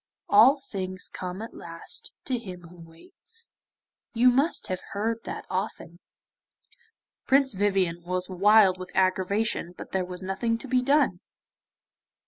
[0.29, 3.49] "All things come at last to him who waits;"
[4.15, 5.99] you must have heard that often.'
[7.27, 11.19] Prince Vivien was wild with aggravation, but there was nothing to be done.